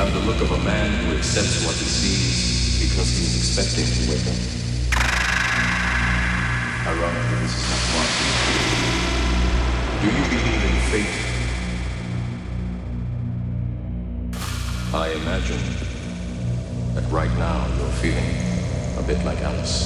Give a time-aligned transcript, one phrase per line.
[0.00, 3.36] You have the look of a man who accepts what he sees because he is
[3.36, 4.40] expecting to wake up.
[6.88, 8.40] Ironically, this is not truth.
[10.00, 11.16] Do you believe in fate?
[14.94, 15.60] I imagine
[16.94, 18.32] that right now you're feeling
[18.96, 19.84] a bit like Alice.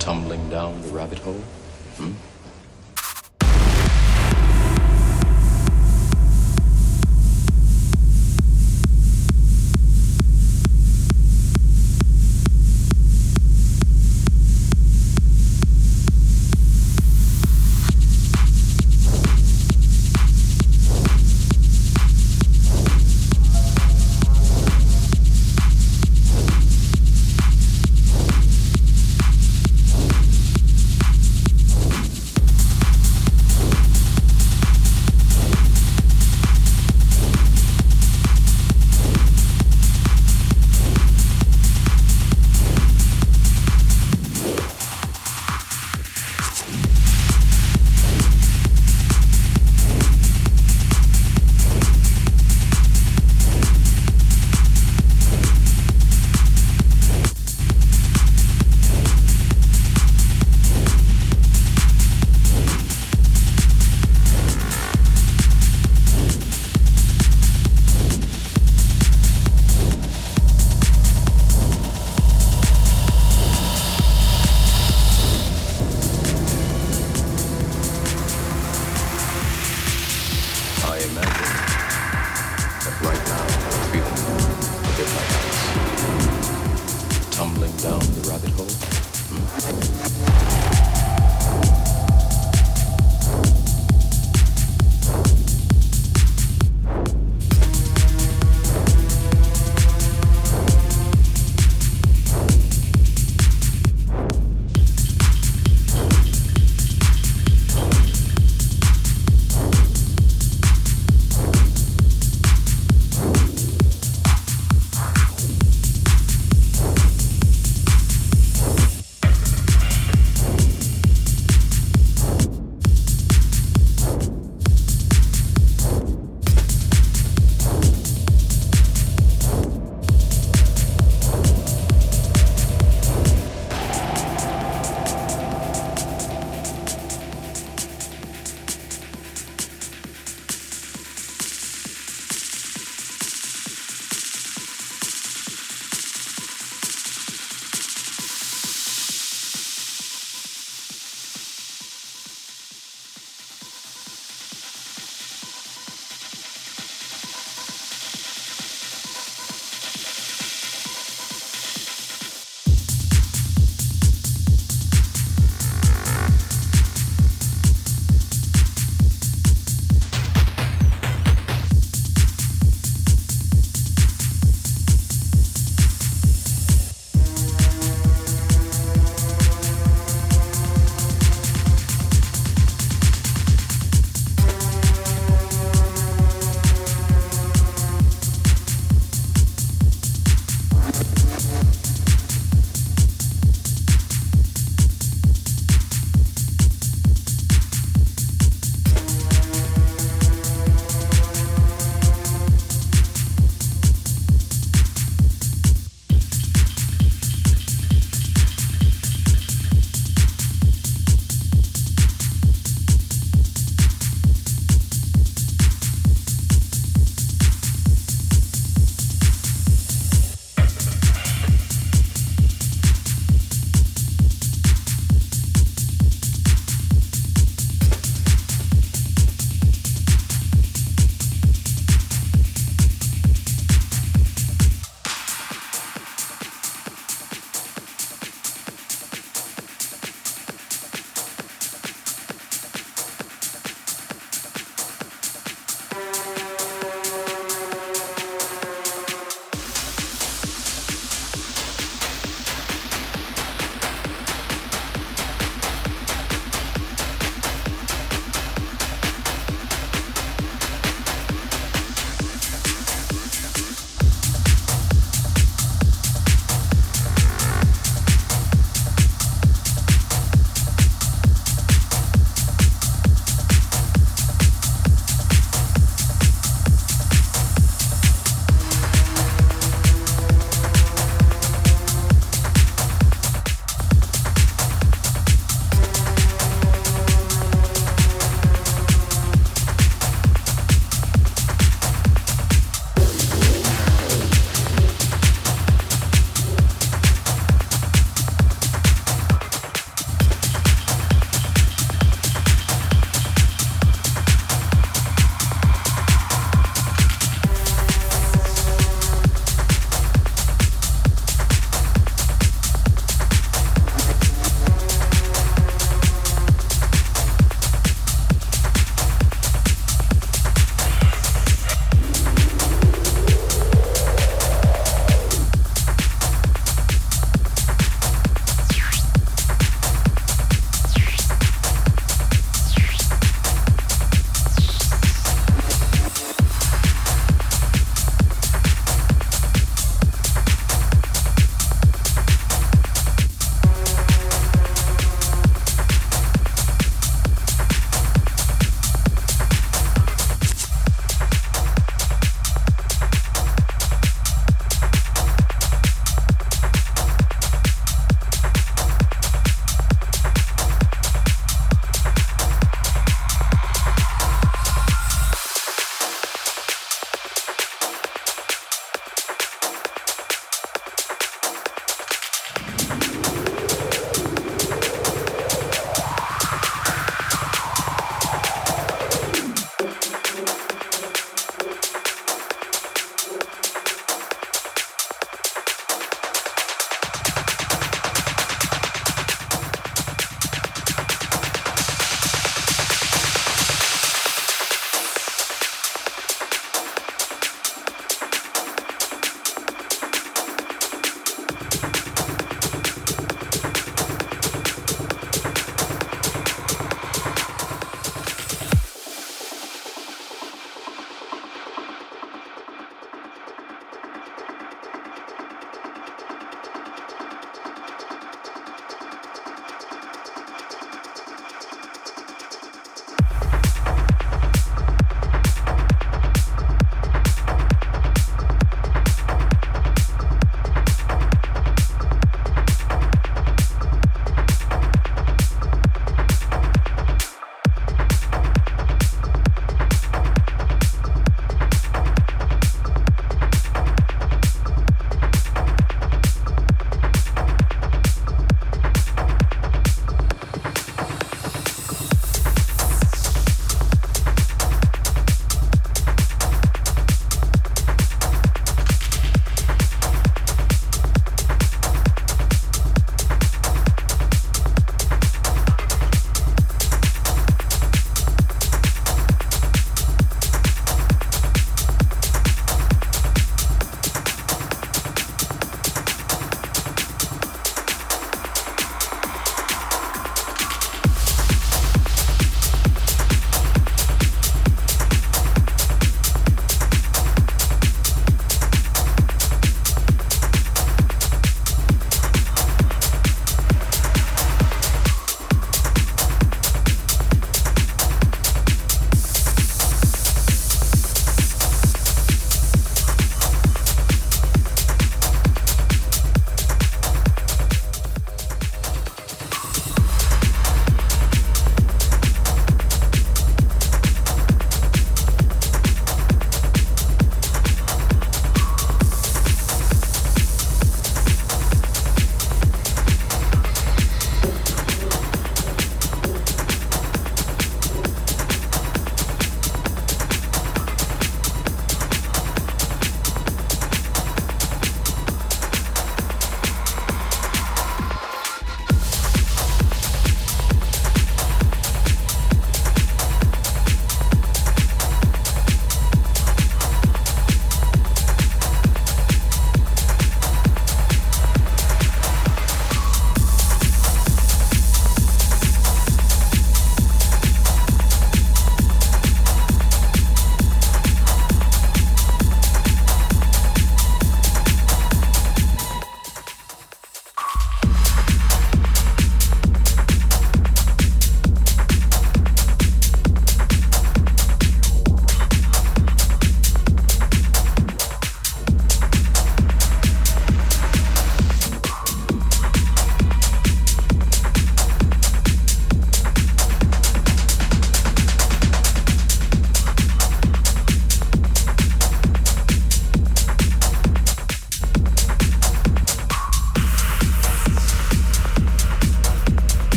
[0.00, 1.44] Tumbling down the rabbit hole?
[1.96, 2.10] Hmm?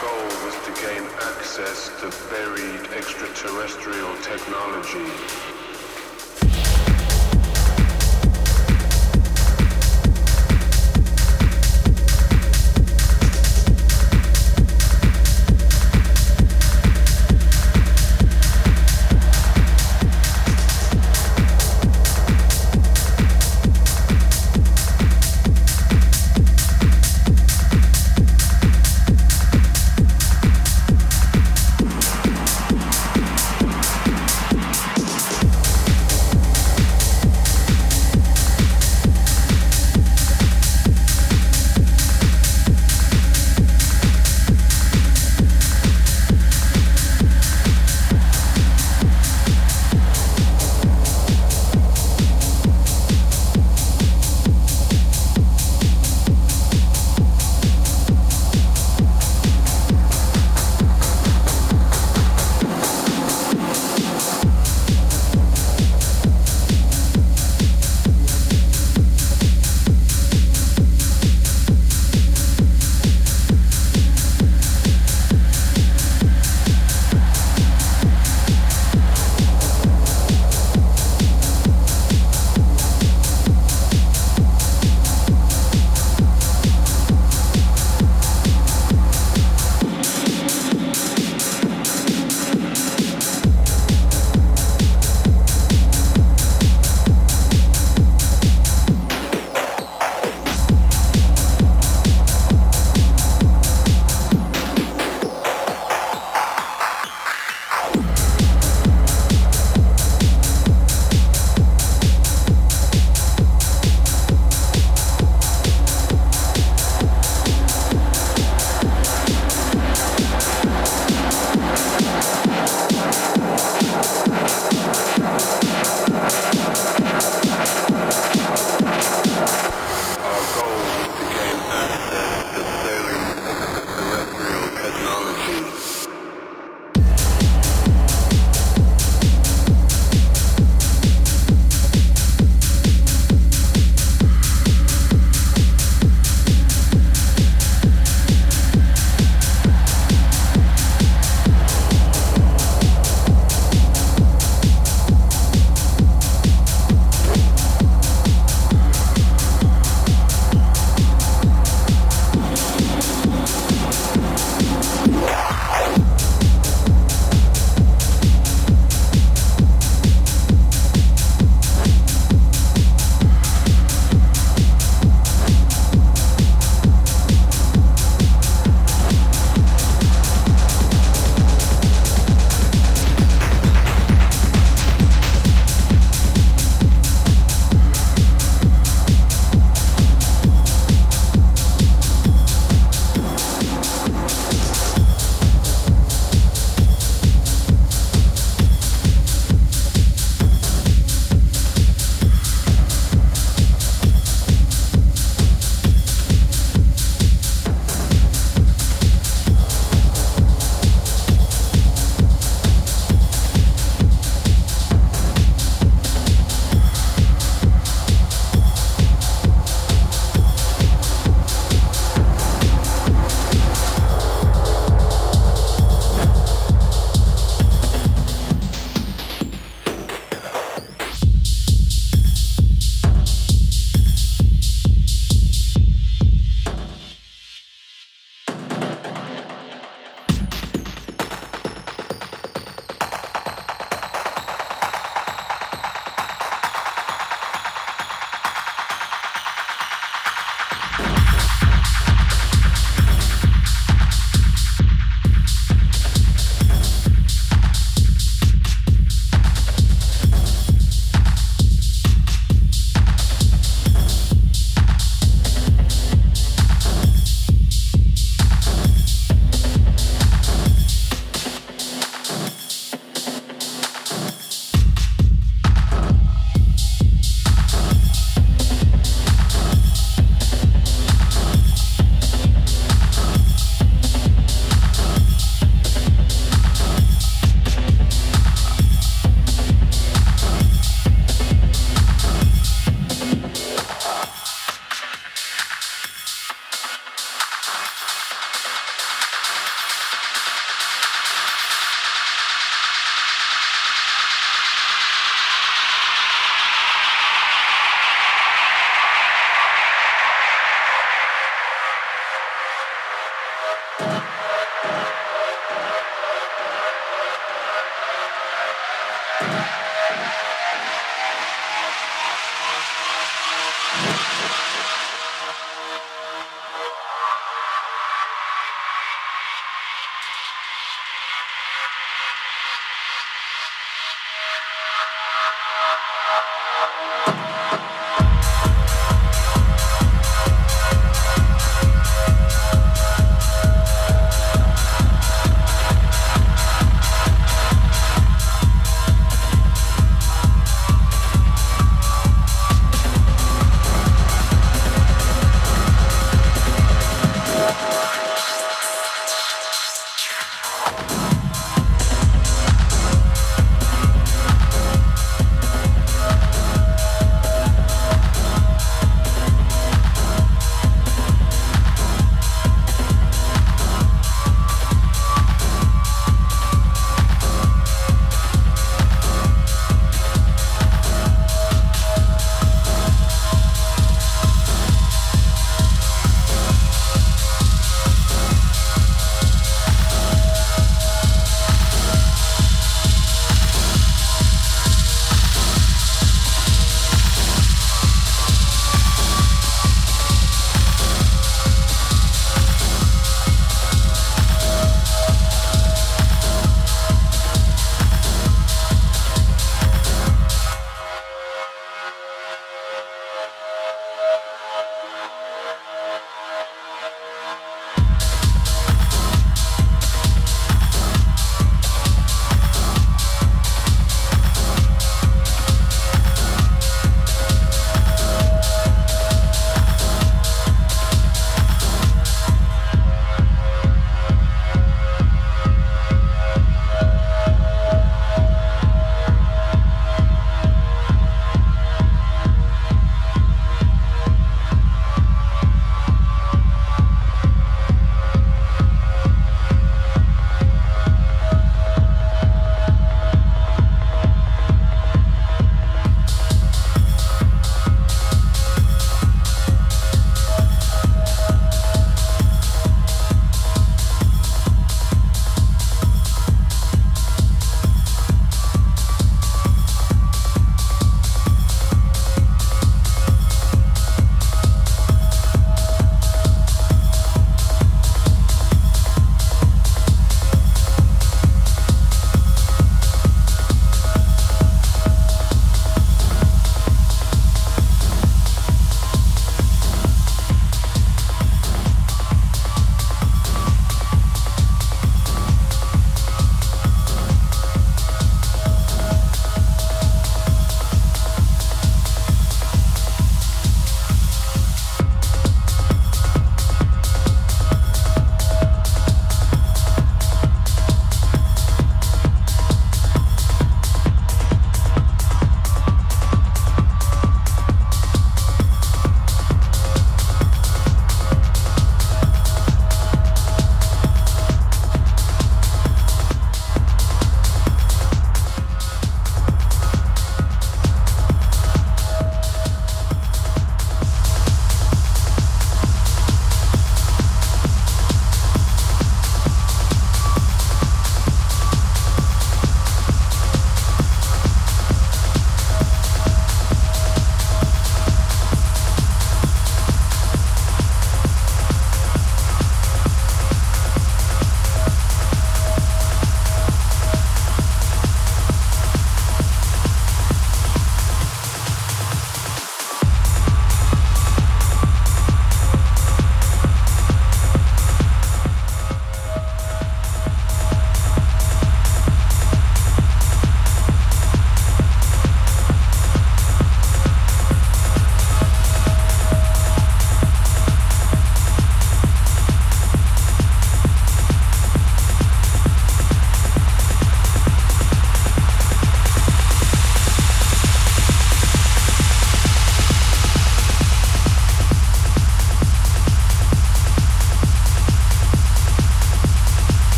[0.00, 5.67] goal was to gain access to buried extraterrestrial technology.